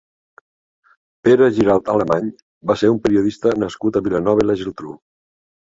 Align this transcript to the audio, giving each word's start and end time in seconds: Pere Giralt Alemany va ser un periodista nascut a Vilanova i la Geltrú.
Pere 1.27 1.49
Giralt 1.59 1.93
Alemany 1.97 2.33
va 2.73 2.79
ser 2.85 2.93
un 2.95 2.99
periodista 3.07 3.55
nascut 3.67 3.97
a 4.01 4.05
Vilanova 4.11 4.47
i 4.47 4.51
la 4.53 4.63
Geltrú. 4.65 5.01